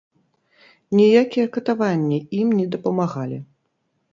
Ніякія 0.99 1.51
катаванні 1.57 2.19
ім 2.41 2.47
не 2.61 2.65
дапамагалі. 2.77 3.39